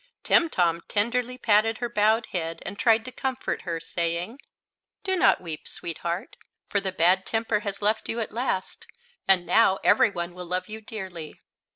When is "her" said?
1.77-1.87, 3.61-3.79